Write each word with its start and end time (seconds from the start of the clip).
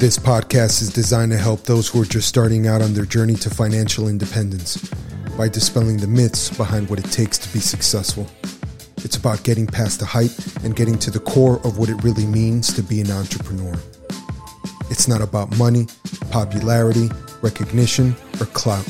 This 0.00 0.18
podcast 0.18 0.80
is 0.80 0.90
designed 0.90 1.30
to 1.32 1.36
help 1.36 1.64
those 1.64 1.86
who 1.86 2.00
are 2.00 2.06
just 2.06 2.26
starting 2.26 2.66
out 2.66 2.80
on 2.80 2.94
their 2.94 3.04
journey 3.04 3.34
to 3.34 3.50
financial 3.50 4.08
independence 4.08 4.78
by 5.36 5.46
dispelling 5.46 5.98
the 5.98 6.06
myths 6.06 6.48
behind 6.56 6.88
what 6.88 6.98
it 6.98 7.12
takes 7.12 7.36
to 7.36 7.52
be 7.52 7.58
successful. 7.58 8.26
It's 9.04 9.18
about 9.18 9.44
getting 9.44 9.66
past 9.66 10.00
the 10.00 10.06
hype 10.06 10.30
and 10.64 10.74
getting 10.74 10.98
to 11.00 11.10
the 11.10 11.20
core 11.20 11.60
of 11.66 11.76
what 11.76 11.90
it 11.90 12.02
really 12.02 12.24
means 12.24 12.72
to 12.76 12.82
be 12.82 13.02
an 13.02 13.10
entrepreneur. 13.10 13.74
It's 14.88 15.06
not 15.06 15.20
about 15.20 15.54
money, 15.58 15.86
popularity, 16.30 17.10
recognition, 17.42 18.16
or 18.40 18.46
clout. 18.46 18.88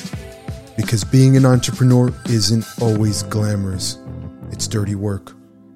Because 0.77 1.03
being 1.03 1.37
an 1.37 1.45
entrepreneur 1.45 2.15
isn't 2.27 2.65
always 2.81 3.25
glamorous. 3.25 3.99
It's 4.53 4.69
dirty 4.69 4.95
work. 4.95 5.33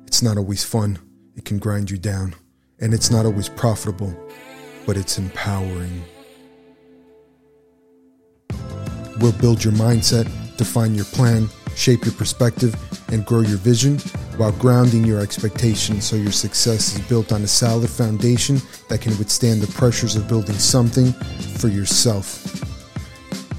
It's 0.07 0.23
not 0.23 0.37
always 0.37 0.63
fun. 0.63 1.01
It 1.35 1.45
can 1.45 1.59
grind 1.59 1.91
you 1.91 1.99
down. 1.99 2.37
And 2.81 2.95
it's 2.95 3.11
not 3.11 3.27
always 3.27 3.49
profitable, 3.49 4.15
but 4.87 4.97
it's 4.97 5.19
empowering. 5.19 6.05
We'll 9.21 9.33
build 9.33 9.65
your 9.65 9.73
mindset, 9.75 10.25
define 10.57 10.95
your 10.95 11.05
plan, 11.07 11.49
shape 11.77 12.05
your 12.05 12.15
perspective, 12.15 12.75
and 13.13 13.25
grow 13.25 13.41
your 13.41 13.59
vision 13.59 13.99
while 14.37 14.53
grounding 14.53 15.05
your 15.05 15.21
expectations 15.21 16.05
so 16.05 16.17
your 16.17 16.33
success 16.33 16.95
is 16.95 17.01
built 17.09 17.33
on 17.33 17.43
a 17.43 17.47
solid 17.47 17.89
foundation 17.89 18.61
that 18.89 19.01
can 19.01 19.17
withstand 19.19 19.61
the 19.61 19.73
pressures 19.73 20.17
of 20.17 20.29
building 20.29 20.57
something 20.57 21.13
for 21.59 21.69
yourself. 21.69 22.45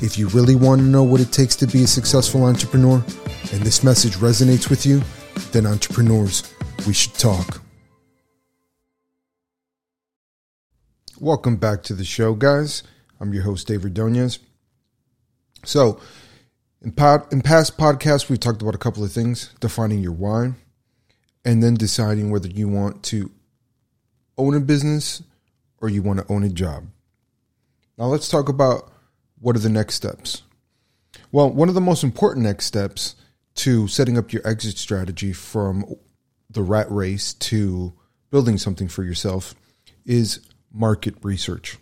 If 0.04 0.18
you 0.18 0.28
really 0.30 0.55
want 0.55 0.82
to 0.82 0.86
know 0.86 1.04
what 1.04 1.22
it 1.22 1.32
takes 1.32 1.55
to 1.58 1.68
be 1.68 1.84
a 1.84 1.88
successful 1.88 2.44
entrepreneur 2.44 3.04
and 3.54 3.62
this 3.62 3.84
message 3.84 4.16
resonates 4.16 4.70
with 4.70 4.86
you, 4.86 5.02
then 5.52 5.66
entrepreneurs, 5.66 6.54
we 6.86 6.94
should 6.94 7.14
talk. 7.14 7.65
Welcome 11.22 11.55
back 11.55 11.82
to 11.84 11.94
the 11.94 12.04
show, 12.04 12.34
guys. 12.34 12.84
I'm 13.21 13.34
your 13.34 13.44
host, 13.44 13.68
Dave 13.68 13.85
Ordonez. 13.85 14.40
So, 15.63 16.02
in, 16.82 16.91
pod, 16.91 17.32
in 17.32 17.41
past 17.41 17.77
podcasts, 17.77 18.27
we've 18.27 18.40
talked 18.40 18.62
about 18.62 18.76
a 18.76 18.80
couple 18.80 19.02
of 19.02 19.13
things 19.13 19.54
defining 19.62 19.99
your 19.99 20.12
why, 20.12 20.55
and 21.46 21.63
then 21.63 21.76
deciding 21.76 22.32
whether 22.32 22.49
you 22.49 22.68
want 22.68 23.02
to 23.04 23.32
own 24.38 24.55
a 24.55 24.60
business 24.60 25.24
or 25.77 25.88
you 25.88 26.02
want 26.02 26.20
to 26.20 26.26
own 26.30 26.43
a 26.43 26.49
job. 26.49 26.84
Now, 27.98 28.08
let's 28.08 28.27
talk 28.27 28.49
about 28.49 28.91
what 29.40 29.55
are 29.55 29.60
the 29.60 29.70
next 29.70 29.96
steps. 29.96 30.41
Well, 31.32 31.49
one 31.49 31.70
of 31.70 31.76
the 31.76 31.82
most 31.82 32.04
important 32.04 32.43
next 32.43 32.66
steps 32.66 33.16
to 33.55 33.88
setting 33.88 34.18
up 34.18 34.34
your 34.34 34.46
exit 34.46 34.77
strategy 34.77 35.32
from 35.32 35.86
the 36.49 36.62
rat 36.62 36.91
race 36.91 37.34
to 37.36 37.93
building 38.32 38.58
something 38.58 38.90
for 38.90 39.04
yourself 39.05 39.55
is 40.05 40.41
market 40.76 41.15
research. 41.21 41.77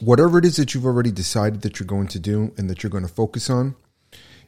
Whatever 0.00 0.38
it 0.38 0.44
is 0.44 0.56
that 0.56 0.74
you've 0.74 0.86
already 0.86 1.12
decided 1.12 1.62
that 1.62 1.78
you're 1.78 1.86
going 1.86 2.08
to 2.08 2.18
do 2.18 2.52
and 2.56 2.68
that 2.68 2.82
you're 2.82 2.90
going 2.90 3.06
to 3.06 3.12
focus 3.12 3.48
on, 3.50 3.76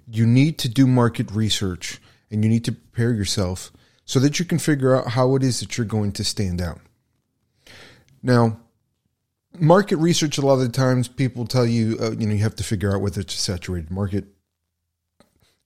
you 0.09 0.27
need 0.27 0.59
to 0.59 0.69
do 0.69 0.87
market 0.87 1.31
research 1.31 2.01
and 2.31 2.43
you 2.43 2.51
need 2.51 2.65
to 2.65 2.73
prepare 2.73 3.13
yourself 3.13 3.71
so 4.05 4.19
that 4.21 4.39
you 4.39 4.45
can 4.45 4.59
figure 4.59 4.97
out 4.97 5.09
how 5.09 5.37
it 5.37 5.43
is 5.43 5.61
that 5.61 5.77
you're 5.77 5.87
going 5.87 6.13
to 6.13 6.25
stand 6.25 6.61
out. 6.61 6.81
Now, 8.23 8.59
market 9.59 9.97
research, 9.97 10.39
a 10.39 10.43
lot 10.43 10.55
of 10.55 10.61
the 10.61 10.69
times 10.69 11.09
people 11.09 11.47
tell 11.47 11.67
you, 11.67 11.97
uh, 12.01 12.13
you 12.13 12.27
know, 12.27 12.35
you 12.35 12.43
have 12.43 12.57
to 12.57 12.65
figure 12.65 12.95
out 12.95 13.01
whether 13.01 13.21
it's 13.21 13.35
a 13.35 13.39
saturated 13.39 13.91
market. 13.91 14.25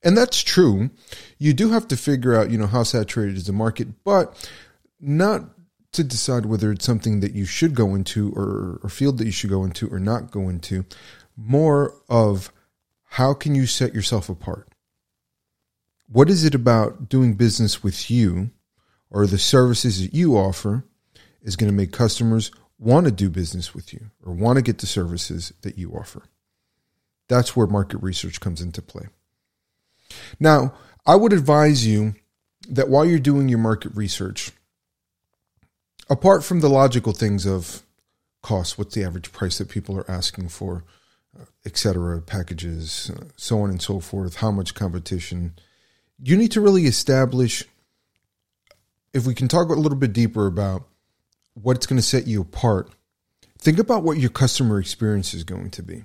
And 0.03 0.17
that's 0.17 0.43
true. 0.43 0.91
You 1.39 1.53
do 1.53 1.71
have 1.71 1.89
to 1.89 1.97
figure 1.97 2.35
out, 2.35 2.51
you 2.51 2.59
know, 2.59 2.67
how 2.67 2.83
saturated 2.83 3.37
is 3.37 3.47
the 3.47 3.53
market, 3.53 4.03
but 4.05 4.51
not 4.99 5.45
to 5.93 6.05
decide 6.05 6.47
whether 6.47 6.71
it's 6.71 6.85
something 6.85 7.21
that 7.21 7.35
you 7.35 7.45
should 7.45 7.75
go 7.75 7.95
into 7.95 8.33
or, 8.33 8.81
or 8.83 8.89
field 8.89 9.19
that 9.19 9.25
you 9.25 9.33
should 9.33 9.51
go 9.51 9.65
into 9.65 9.89
or 9.89 9.99
not 9.99 10.31
go 10.31 10.49
into. 10.49 10.85
More 11.37 11.95
of 12.09 12.53
how 13.05 13.35
can 13.35 13.55
you 13.55 13.67
set 13.67 13.95
yourself 13.95 14.29
apart? 14.29 14.69
What 16.07 16.31
is 16.31 16.45
it 16.45 16.55
about 16.55 17.09
doing 17.09 17.35
business 17.35 17.83
with 17.83 18.11
you 18.11 18.51
or 19.11 19.27
the 19.27 19.39
services 19.39 20.01
that 20.03 20.15
you 20.15 20.37
offer 20.37 20.85
is 21.43 21.57
going 21.57 21.71
to 21.71 21.77
make 21.77 21.93
customers 21.93 22.53
want 22.79 23.07
to 23.07 23.13
do 23.13 23.29
business 23.29 23.75
with 23.75 23.93
you 23.93 24.11
or 24.25 24.33
want 24.33 24.57
to 24.57 24.63
get 24.63 24.79
the 24.79 24.87
services 24.87 25.53
that 25.63 25.77
you 25.77 25.93
offer? 25.93 26.23
That's 27.29 27.57
where 27.57 27.67
market 27.67 27.99
research 27.99 28.41
comes 28.41 28.61
into 28.61 28.83
play. 28.83 29.07
Now, 30.39 30.75
I 31.07 31.17
would 31.17 31.33
advise 31.33 31.87
you 31.87 32.15
that 32.69 32.89
while 32.89 33.05
you're 33.05 33.19
doing 33.19 33.49
your 33.49 33.59
market 33.59 33.93
research, 33.95 34.53
apart 36.11 36.43
from 36.45 36.61
the 36.61 36.69
logical 36.69 37.13
things 37.13 37.47
of 37.47 37.83
cost, 38.43 38.77
what's 38.77 38.95
the 38.95 39.05
average 39.05 39.33
price 39.33 39.59
that 39.59 39.69
people 39.69 39.97
are 39.97 40.11
asking 40.11 40.49
for, 40.49 40.85
uh, 41.39 41.45
etc., 41.65 42.21
packages, 42.21 43.11
uh, 43.17 43.25
so 43.37 43.61
on 43.61 43.71
and 43.71 43.81
so 43.81 44.01
forth, 44.01 44.37
how 44.37 44.51
much 44.51 44.75
competition, 44.75 45.55
you 46.23 46.37
need 46.37 46.51
to 46.51 46.61
really 46.61 46.85
establish. 46.85 47.65
If 49.15 49.27
we 49.27 49.35
can 49.35 49.49
talk 49.49 49.69
a 49.69 49.75
little 49.75 49.99
bit 49.99 50.13
deeper 50.13 50.47
about 50.47 50.87
what's 51.55 51.87
going 51.87 51.97
to 51.97 52.07
set 52.07 52.27
you 52.27 52.43
apart, 52.43 52.91
think 53.59 53.79
about 53.79 54.03
what 54.03 54.19
your 54.19 54.31
customer 54.31 54.79
experience 54.79 55.33
is 55.33 55.45
going 55.45 55.71
to 55.71 55.83
be. 55.83 56.05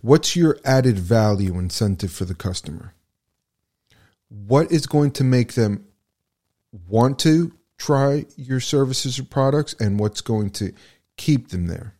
What's 0.00 0.36
your 0.36 0.58
added 0.64 0.98
value 0.98 1.58
incentive 1.58 2.12
for 2.12 2.24
the 2.24 2.34
customer? 2.34 2.94
What 4.28 4.72
is 4.72 4.86
going 4.86 5.12
to 5.12 5.24
make 5.24 5.54
them 5.54 5.86
want 6.88 7.18
to 7.20 7.52
try 7.78 8.26
your 8.36 8.60
services 8.60 9.18
or 9.18 9.24
products 9.24 9.74
and 9.80 9.98
what's 9.98 10.20
going 10.20 10.50
to 10.50 10.72
keep 11.16 11.48
them 11.48 11.66
there? 11.66 11.94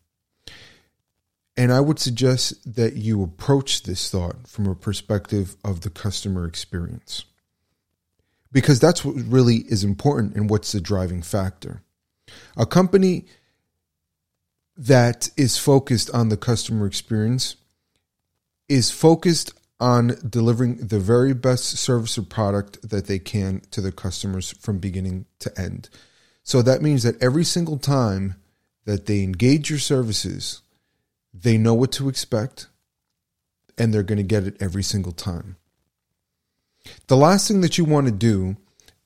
And 1.57 1.73
I 1.73 1.81
would 1.81 1.99
suggest 1.99 2.75
that 2.77 2.95
you 2.97 3.23
approach 3.23 3.85
this 3.85 4.11
thought 4.11 4.47
from 4.47 4.67
a 4.67 4.75
perspective 4.75 5.57
of 5.65 5.81
the 5.81 5.91
customer 5.91 6.47
experience. 6.47 7.25
Because 8.53 8.79
that's 8.79 9.05
what 9.05 9.17
really 9.17 9.57
is 9.69 9.83
important 9.83 10.35
and 10.35 10.51
what's 10.51 10.73
the 10.73 10.81
driving 10.81 11.23
factor. 11.23 11.83
A 12.57 12.67
company 12.67 13.25
that 14.77 15.31
is 15.37 15.57
focused 15.57 16.11
on 16.11 16.29
the 16.29 16.37
customer 16.37 16.87
experience 16.87 17.57
is 18.69 18.91
focused 18.91 19.53
on 19.79 20.17
delivering 20.29 20.77
the 20.77 20.99
very 20.99 21.35
best 21.35 21.65
service 21.77 22.17
or 22.17 22.23
product 22.23 22.89
that 22.89 23.07
they 23.07 23.19
can 23.19 23.61
to 23.71 23.81
their 23.81 23.93
customers 23.93 24.53
from 24.53 24.79
beginning 24.79 25.27
to 25.39 25.61
end. 25.61 25.89
So 26.43 26.63
that 26.63 26.81
means 26.81 27.03
that 27.03 27.23
every 27.23 27.45
single 27.45 27.79
time 27.79 28.37
that 28.85 29.07
they 29.07 29.23
engage 29.23 29.69
your 29.69 29.79
services, 29.79 30.63
they 31.35 31.59
know 31.59 31.75
what 31.75 31.93
to 31.93 32.09
expect 32.09 32.69
and 33.77 33.93
they're 33.93 34.03
going 34.03 34.19
to 34.19 34.25
get 34.25 34.47
it 34.47 34.57
every 34.61 34.83
single 34.83 35.13
time. 35.13 35.57
The 37.09 37.17
last 37.17 37.49
thing 37.49 37.61
that 37.61 37.77
you 37.77 37.85
want 37.85 38.07
to 38.07 38.13
do 38.13 38.57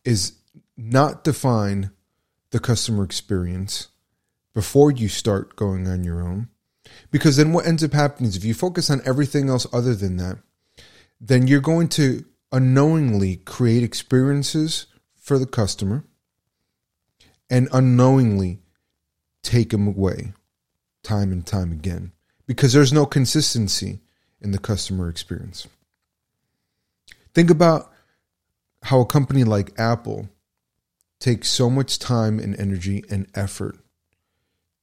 is 0.04 0.34
not 0.76 1.25
define 1.25 1.91
the 2.50 2.60
customer 2.60 3.04
experience 3.04 3.88
before 4.54 4.91
you 4.91 5.09
start 5.09 5.56
going 5.56 5.88
on 5.88 6.04
your 6.04 6.22
own. 6.22 6.48
Because 7.10 7.36
then 7.36 7.53
what 7.53 7.66
ends 7.66 7.84
up 7.84 7.92
happening 7.92 8.28
is 8.28 8.36
if 8.36 8.44
you 8.44 8.54
focus 8.54 8.91
on 8.91 9.00
everything 9.04 9.48
else 9.48 9.66
other 9.72 9.94
than 9.94 10.16
that, 10.16 10.38
then 11.20 11.47
you're 11.47 11.60
going 11.60 11.88
to 11.88 12.25
unknowingly 12.50 13.36
create 13.36 13.82
experiences 13.82 14.86
for 15.16 15.38
the 15.38 15.47
customer 15.47 16.04
and 17.48 17.69
unknowingly 17.72 18.60
take 19.42 19.70
them 19.70 19.86
away 19.86 20.32
time 21.03 21.32
and 21.32 21.47
time 21.47 21.72
again 21.72 22.12
because 22.47 22.72
there's 22.72 22.92
no 22.92 23.06
consistency 23.06 24.00
in 24.41 24.50
the 24.50 24.59
customer 24.59 25.09
experience. 25.09 25.66
Think 27.34 27.50
about 27.50 27.91
how 28.82 29.00
a 29.00 29.06
company 29.06 29.44
like 29.44 29.78
Apple 29.78 30.28
takes 31.20 31.48
so 31.48 31.69
much 31.69 31.98
time 31.98 32.38
and 32.38 32.59
energy 32.59 33.04
and 33.10 33.28
effort 33.34 33.76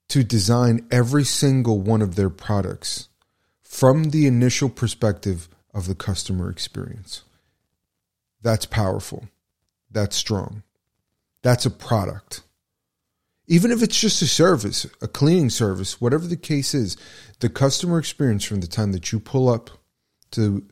to 0.09 0.23
design 0.23 0.87
every 0.91 1.23
single 1.23 1.81
one 1.81 2.01
of 2.01 2.15
their 2.15 2.29
products 2.29 3.09
from 3.61 4.11
the 4.11 4.27
initial 4.27 4.69
perspective 4.69 5.49
of 5.77 5.85
the 5.85 5.95
customer 5.95 6.49
experience. 6.49 7.21
That's 8.41 8.65
powerful. 8.65 9.29
That's 9.91 10.15
strong. 10.15 10.63
That's 11.43 11.67
a 11.67 11.69
product. 11.69 12.41
Even 13.45 13.69
if 13.69 13.83
it's 13.83 13.99
just 13.99 14.21
a 14.23 14.27
service, 14.27 14.87
a 15.03 15.07
cleaning 15.07 15.51
service, 15.51 16.01
whatever 16.01 16.25
the 16.25 16.35
case 16.35 16.73
is, 16.73 16.97
the 17.41 17.47
customer 17.47 17.99
experience 17.99 18.43
from 18.43 18.59
the 18.59 18.67
time 18.67 18.91
that 18.91 19.11
you 19.11 19.19
pull 19.19 19.47
up 19.47 19.69
to 20.31 20.65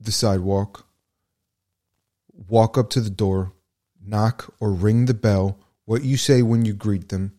the 0.00 0.10
sidewalk, 0.10 0.84
walk 2.48 2.76
up 2.76 2.90
to 2.90 3.00
the 3.00 3.10
door, 3.10 3.52
knock 4.04 4.52
or 4.58 4.72
ring 4.72 5.06
the 5.06 5.14
bell, 5.14 5.60
what 5.84 6.02
you 6.02 6.16
say 6.16 6.42
when 6.42 6.64
you 6.64 6.72
greet 6.72 7.08
them, 7.08 7.34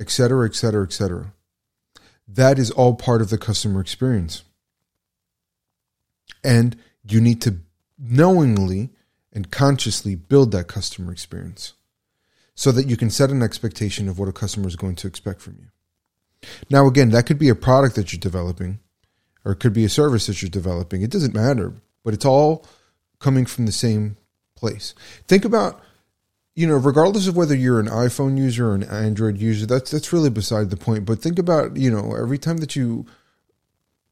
etc., 0.00 0.46
etc., 0.46 0.82
etc. 0.82 1.32
That 2.26 2.58
is 2.58 2.72
all 2.72 2.94
part 2.94 3.22
of 3.22 3.30
the 3.30 3.38
customer 3.38 3.80
experience. 3.80 4.42
And 6.42 6.76
you 7.06 7.20
need 7.20 7.40
to 7.42 7.58
knowingly 7.98 8.90
and 9.32 9.50
consciously 9.50 10.14
build 10.14 10.52
that 10.52 10.68
customer 10.68 11.12
experience 11.12 11.74
so 12.54 12.70
that 12.72 12.86
you 12.86 12.96
can 12.96 13.10
set 13.10 13.30
an 13.30 13.42
expectation 13.42 14.08
of 14.08 14.18
what 14.18 14.28
a 14.28 14.32
customer 14.32 14.68
is 14.68 14.76
going 14.76 14.94
to 14.96 15.08
expect 15.08 15.40
from 15.40 15.56
you. 15.60 16.48
Now, 16.70 16.86
again, 16.86 17.10
that 17.10 17.26
could 17.26 17.38
be 17.38 17.48
a 17.48 17.54
product 17.54 17.96
that 17.96 18.12
you're 18.12 18.20
developing, 18.20 18.78
or 19.44 19.52
it 19.52 19.60
could 19.60 19.72
be 19.72 19.84
a 19.84 19.88
service 19.88 20.26
that 20.26 20.40
you're 20.40 20.50
developing. 20.50 21.02
It 21.02 21.10
doesn't 21.10 21.34
matter, 21.34 21.72
but 22.04 22.14
it's 22.14 22.24
all 22.24 22.66
coming 23.18 23.46
from 23.46 23.66
the 23.66 23.72
same 23.72 24.16
place. 24.54 24.94
Think 25.26 25.44
about, 25.44 25.80
you 26.54 26.66
know, 26.66 26.76
regardless 26.76 27.26
of 27.26 27.36
whether 27.36 27.56
you're 27.56 27.80
an 27.80 27.88
iPhone 27.88 28.38
user 28.38 28.68
or 28.68 28.74
an 28.74 28.84
Android 28.84 29.38
user, 29.38 29.66
that's 29.66 29.90
that's 29.90 30.12
really 30.12 30.30
beside 30.30 30.70
the 30.70 30.76
point. 30.76 31.06
But 31.06 31.20
think 31.20 31.38
about, 31.38 31.76
you 31.76 31.90
know, 31.90 32.14
every 32.14 32.38
time 32.38 32.58
that 32.58 32.76
you 32.76 33.06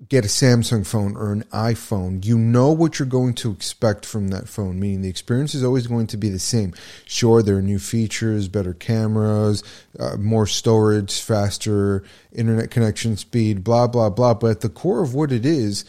get 0.08 0.24
a 0.24 0.28
Samsung 0.28 0.86
phone 0.86 1.16
or 1.16 1.32
an 1.32 1.44
iPhone, 1.52 2.24
you 2.24 2.36
know 2.36 2.72
what 2.72 2.98
you're 2.98 3.06
going 3.06 3.34
to 3.34 3.52
expect 3.52 4.04
from 4.04 4.28
that 4.28 4.48
phone, 4.48 4.80
meaning 4.80 5.02
the 5.02 5.08
experience 5.08 5.54
is 5.54 5.64
always 5.64 5.86
going 5.86 6.06
to 6.08 6.16
be 6.16 6.28
the 6.28 6.38
same. 6.38 6.74
Sure, 7.04 7.42
there 7.42 7.56
are 7.56 7.62
new 7.62 7.78
features, 7.78 8.48
better 8.48 8.74
cameras, 8.74 9.62
uh, 9.98 10.16
more 10.16 10.46
storage, 10.46 11.20
faster 11.20 12.02
internet 12.32 12.70
connection 12.70 13.16
speed, 13.16 13.62
blah, 13.62 13.86
blah, 13.86 14.10
blah. 14.10 14.34
But 14.34 14.50
at 14.50 14.60
the 14.60 14.68
core 14.68 15.02
of 15.02 15.14
what 15.14 15.30
it 15.30 15.46
is, 15.46 15.84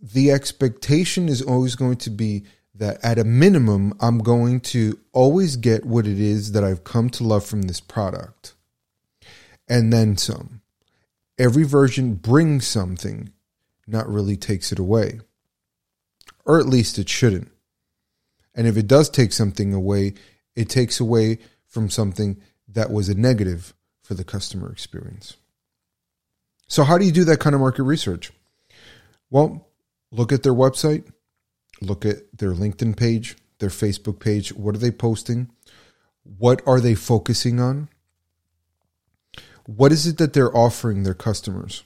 the 0.00 0.30
expectation 0.30 1.28
is 1.28 1.42
always 1.42 1.74
going 1.74 1.96
to 1.96 2.10
be 2.10 2.44
that 2.74 2.98
at 3.04 3.18
a 3.18 3.24
minimum, 3.24 3.94
I'm 4.00 4.18
going 4.18 4.60
to 4.60 4.98
always 5.12 5.56
get 5.56 5.84
what 5.84 6.06
it 6.06 6.18
is 6.18 6.52
that 6.52 6.64
I've 6.64 6.84
come 6.84 7.10
to 7.10 7.24
love 7.24 7.44
from 7.44 7.62
this 7.62 7.80
product. 7.80 8.54
And 9.68 9.92
then 9.92 10.16
some. 10.16 10.62
Every 11.38 11.64
version 11.64 12.14
brings 12.14 12.66
something 12.66 13.30
not 13.90 14.08
really 14.08 14.36
takes 14.36 14.72
it 14.72 14.78
away. 14.78 15.20
Or 16.44 16.58
at 16.58 16.66
least 16.66 16.98
it 16.98 17.08
shouldn't. 17.08 17.50
And 18.54 18.66
if 18.66 18.76
it 18.76 18.86
does 18.86 19.08
take 19.08 19.32
something 19.32 19.72
away, 19.72 20.14
it 20.54 20.68
takes 20.68 21.00
away 21.00 21.38
from 21.66 21.88
something 21.88 22.40
that 22.68 22.90
was 22.90 23.08
a 23.08 23.14
negative 23.14 23.74
for 24.02 24.14
the 24.14 24.24
customer 24.24 24.70
experience. 24.70 25.36
So, 26.66 26.84
how 26.84 26.98
do 26.98 27.04
you 27.04 27.12
do 27.12 27.24
that 27.24 27.40
kind 27.40 27.54
of 27.54 27.60
market 27.60 27.82
research? 27.84 28.32
Well, 29.30 29.68
look 30.10 30.32
at 30.32 30.42
their 30.42 30.54
website, 30.54 31.10
look 31.80 32.04
at 32.04 32.36
their 32.36 32.52
LinkedIn 32.52 32.96
page, 32.96 33.36
their 33.58 33.68
Facebook 33.70 34.18
page. 34.18 34.52
What 34.52 34.74
are 34.74 34.78
they 34.78 34.90
posting? 34.90 35.50
What 36.22 36.62
are 36.66 36.80
they 36.80 36.94
focusing 36.94 37.60
on? 37.60 37.88
What 39.66 39.92
is 39.92 40.06
it 40.06 40.18
that 40.18 40.32
they're 40.32 40.56
offering 40.56 41.02
their 41.02 41.14
customers? 41.14 41.84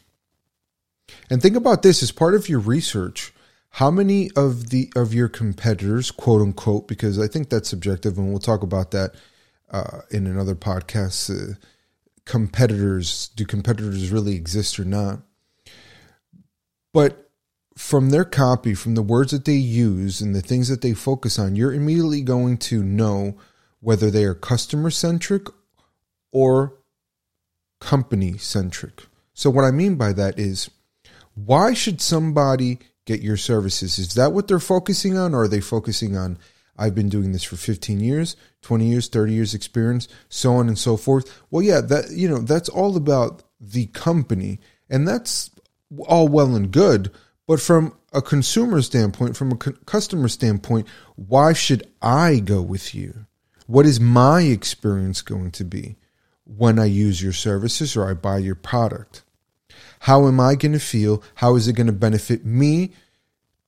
And 1.31 1.41
think 1.41 1.57
about 1.57 1.83
this 1.83 2.03
as 2.03 2.13
part 2.13 2.35
of 2.35 2.49
your 2.49 2.61
research. 2.61 3.33
How 3.71 3.91
many 3.91 4.31
of 4.37 4.71
the 4.71 4.93
of 4.95 5.13
your 5.13 5.29
competitors, 5.29 6.11
quote 6.11 6.41
unquote, 6.41 6.87
because 6.87 7.19
I 7.19 7.27
think 7.27 7.51
that's 7.51 7.69
subjective, 7.69 8.19
and 8.19 8.29
we'll 8.29 8.39
talk 8.39 8.63
about 8.63 8.93
that 8.93 9.15
uh, 9.71 10.03
in 10.11 10.27
another 10.27 10.55
podcast. 10.55 11.31
Uh, 11.31 11.55
competitors, 12.25 13.29
do 13.35 13.45
competitors 13.45 14.11
really 14.11 14.35
exist 14.35 14.79
or 14.79 14.85
not? 14.85 15.21
But 16.93 17.31
from 17.77 18.11
their 18.11 18.25
copy, 18.25 18.75
from 18.75 18.95
the 18.95 19.03
words 19.03 19.33
that 19.33 19.45
they 19.45 19.55
use 19.55 20.21
and 20.21 20.35
the 20.35 20.41
things 20.41 20.69
that 20.69 20.81
they 20.81 20.95
focus 20.95 21.39
on, 21.39 21.57
you're 21.57 21.75
immediately 21.75 22.23
going 22.23 22.57
to 22.59 22.83
know 22.83 23.37
whether 23.81 24.11
they 24.11 24.25
are 24.25 24.35
customer 24.35 24.91
centric 24.91 25.49
or 26.33 26.79
company 27.81 28.39
centric. 28.39 29.07
So, 29.35 29.51
what 29.51 29.65
I 29.65 29.73
mean 29.73 29.97
by 29.97 30.13
that 30.13 30.39
is 30.39 30.71
why 31.35 31.75
should 31.75 32.01
somebody 32.01 32.79
get 33.05 33.21
your 33.21 33.37
services? 33.37 33.99
Is 33.99 34.15
that 34.15 34.33
what 34.33 34.49
they're 34.49 34.59
focusing 34.59 35.17
on? 35.17 35.35
Or 35.35 35.43
are 35.43 35.49
they 35.49 35.61
focusing 35.61 36.17
on, 36.17 36.39
I've 36.77 36.95
been 36.95 37.09
doing 37.09 37.33
this 37.33 37.45
for 37.45 37.57
15 37.57 38.01
years, 38.01 38.37
20 38.63 38.87
years, 38.87 39.09
30 39.09 39.33
years 39.33 39.55
experience, 39.55 40.09
so 40.29 40.55
on 40.55 40.69
and 40.69 40.79
so 40.79 40.97
forth? 40.97 41.43
Well, 41.51 41.63
yeah, 41.63 41.81
that, 41.81 42.11
you 42.11 42.29
know, 42.29 42.39
that's 42.39 42.69
all 42.69 42.97
about 42.97 43.43
the 43.61 43.87
company. 43.87 44.61
And 44.89 45.07
that's 45.07 45.51
all 46.07 46.29
well 46.29 46.55
and 46.55 46.71
good. 46.71 47.11
But 47.47 47.61
from 47.61 47.97
a 48.13 48.23
consumer 48.23 48.81
standpoint, 48.81 49.37
from 49.37 49.53
a 49.53 49.57
customer 49.57 50.29
standpoint, 50.29 50.87
why 51.17 51.53
should 51.53 51.87
I 52.01 52.39
go 52.39 52.63
with 52.63 52.95
you? 52.95 53.27
What 53.67 53.87
is 53.87 54.01
my 54.01 54.43
experience 54.43 55.21
going 55.21 55.51
to 55.53 55.65
be 55.65 55.97
when 56.45 56.79
I 56.79 56.85
use 56.85 57.23
your 57.23 57.33
services 57.33 57.97
or 57.97 58.09
I 58.09 58.15
buy 58.15 58.39
your 58.39 58.55
product? 58.55 59.24
How 60.01 60.27
am 60.27 60.41
I 60.41 60.55
going 60.55 60.73
to 60.73 60.79
feel? 60.79 61.23
How 61.37 61.57
is 61.57 61.69
it 61.69 61.75
going 61.75 61.87
to 61.87 61.93
benefit 61.93 62.45
me 62.45 62.93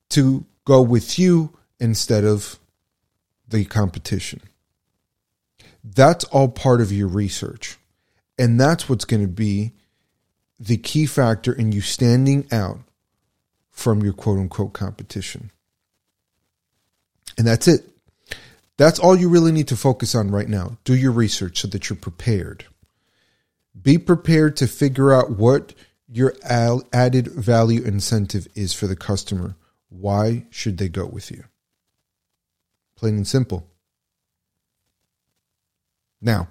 to 0.09 0.45
go 0.65 0.81
with 0.81 1.17
you 1.17 1.57
instead 1.79 2.23
of 2.23 2.59
the 3.47 3.65
competition? 3.65 4.41
That's 5.83 6.25
all 6.25 6.49
part 6.49 6.81
of 6.81 6.91
your 6.91 7.07
research. 7.07 7.77
And 8.37 8.59
that's 8.59 8.87
what's 8.87 9.05
going 9.05 9.21
to 9.21 9.27
be 9.27 9.71
the 10.59 10.77
key 10.77 11.05
factor 11.05 11.53
in 11.53 11.71
you 11.71 11.81
standing 11.81 12.47
out 12.51 12.79
from 13.71 14.03
your 14.03 14.13
quote 14.13 14.39
unquote 14.39 14.73
competition. 14.73 15.51
And 17.37 17.45
that's 17.45 17.67
it. 17.67 17.85
That's 18.77 18.99
all 18.99 19.15
you 19.15 19.29
really 19.29 19.51
need 19.51 19.67
to 19.69 19.75
focus 19.75 20.15
on 20.15 20.31
right 20.31 20.47
now. 20.47 20.77
Do 20.83 20.95
your 20.95 21.11
research 21.11 21.61
so 21.61 21.67
that 21.69 21.89
you're 21.89 21.97
prepared. 21.97 22.65
Be 23.79 23.97
prepared 23.97 24.57
to 24.57 24.67
figure 24.67 25.13
out 25.13 25.31
what 25.31 25.73
your 26.09 26.33
added 26.43 27.27
value 27.27 27.83
incentive 27.83 28.47
is 28.55 28.73
for 28.73 28.87
the 28.87 28.95
customer. 28.95 29.55
Why 29.89 30.45
should 30.49 30.77
they 30.77 30.89
go 30.89 31.05
with 31.05 31.31
you? 31.31 31.43
Plain 32.95 33.15
and 33.15 33.27
simple. 33.27 33.67
Now, 36.21 36.49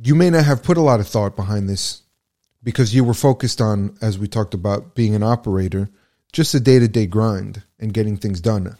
you 0.00 0.14
may 0.14 0.30
not 0.30 0.44
have 0.44 0.62
put 0.62 0.78
a 0.78 0.82
lot 0.82 1.00
of 1.00 1.08
thought 1.08 1.36
behind 1.36 1.68
this 1.68 2.02
because 2.62 2.94
you 2.94 3.04
were 3.04 3.14
focused 3.14 3.60
on, 3.60 3.96
as 4.00 4.18
we 4.18 4.28
talked 4.28 4.54
about, 4.54 4.94
being 4.94 5.14
an 5.14 5.22
operator, 5.22 5.90
just 6.32 6.54
a 6.54 6.60
day 6.60 6.78
to 6.78 6.88
day 6.88 7.06
grind 7.06 7.62
and 7.78 7.92
getting 7.92 8.16
things 8.16 8.40
done. 8.40 8.76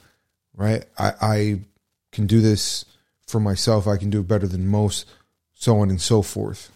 Right? 0.55 0.85
I, 0.99 1.13
I 1.21 1.61
can 2.13 2.27
do 2.27 2.41
this 2.41 2.85
for 3.27 3.41
myself. 3.41 3.87
I 3.87 3.97
can 3.97 4.11
do 4.11 4.21
it 4.21 4.29
better 4.29 4.47
than 4.47 4.67
most, 4.67 5.07
so 5.55 5.79
on 5.79 5.91
and 5.91 6.01
so 6.01 6.23
forth. 6.23 6.73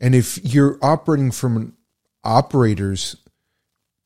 And 0.00 0.14
if 0.14 0.42
you're 0.42 0.78
operating 0.82 1.30
from 1.30 1.56
an 1.56 1.72
operator's 2.24 3.16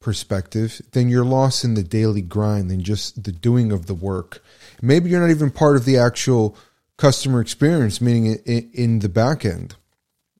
perspective, 0.00 0.82
then 0.92 1.08
you're 1.08 1.24
lost 1.24 1.64
in 1.64 1.74
the 1.74 1.82
daily 1.82 2.20
grind 2.20 2.70
and 2.70 2.82
just 2.82 3.24
the 3.24 3.32
doing 3.32 3.72
of 3.72 3.86
the 3.86 3.94
work. 3.94 4.42
Maybe 4.82 5.08
you're 5.08 5.20
not 5.20 5.30
even 5.30 5.50
part 5.50 5.76
of 5.76 5.84
the 5.84 5.96
actual 5.96 6.56
customer 6.96 7.40
experience, 7.40 8.00
meaning 8.00 8.34
in 8.44 8.98
the 8.98 9.08
back 9.08 9.44
end, 9.44 9.76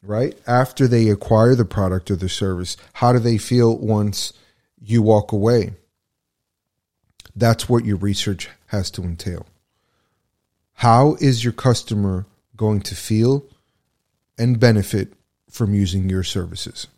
right? 0.02 0.36
After 0.46 0.86
they 0.86 1.08
acquire 1.08 1.54
the 1.54 1.64
product 1.64 2.10
or 2.10 2.16
the 2.16 2.28
service, 2.28 2.76
how 2.94 3.12
do 3.12 3.18
they 3.18 3.38
feel 3.38 3.78
once 3.78 4.32
you 4.80 5.02
walk 5.02 5.32
away? 5.32 5.72
That's 7.34 7.68
what 7.68 7.84
your 7.84 7.96
research 7.96 8.50
has 8.66 8.90
to 8.92 9.02
entail. 9.02 9.46
How 10.74 11.16
is 11.20 11.42
your 11.42 11.52
customer 11.52 12.26
going 12.56 12.80
to 12.82 12.94
feel 12.94 13.44
and 14.36 14.60
benefit 14.60 15.14
from 15.54 15.72
using 15.72 16.10
your 16.10 16.24
services. 16.24 16.88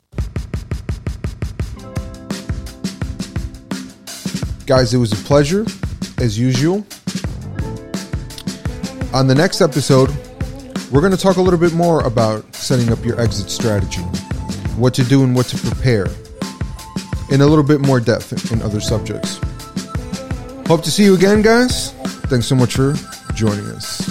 Guys, 4.65 4.95
it 4.95 4.97
was 4.97 5.13
a 5.13 5.25
pleasure, 5.27 5.67
as 6.19 6.39
usual. 6.39 6.87
On 9.13 9.27
the 9.27 9.35
next 9.37 9.61
episode, 9.61 10.09
we're 10.91 11.03
going 11.03 11.13
to 11.13 11.19
talk 11.19 11.37
a 11.37 11.43
little 11.43 11.61
bit 11.61 11.75
more 11.75 12.01
about 12.07 12.55
setting 12.55 12.91
up 12.91 13.05
your 13.05 13.21
exit 13.21 13.51
strategy, 13.51 14.01
what 14.79 14.95
to 14.95 15.05
do 15.05 15.23
and 15.23 15.37
what 15.37 15.47
to 15.47 15.59
prepare, 15.59 16.07
in 17.31 17.43
a 17.43 17.47
little 17.47 17.63
bit 17.63 17.83
more 17.83 18.01
depth 18.01 18.51
in 18.51 18.63
other 18.63 18.81
subjects. 18.81 19.39
Hope 20.67 20.83
to 20.83 20.91
see 20.91 21.05
you 21.05 21.15
again, 21.15 21.43
guys. 21.43 21.93
Thanks 22.31 22.47
so 22.47 22.55
much 22.55 22.75
for 22.75 22.95
joining 23.35 23.67
us. 23.67 24.06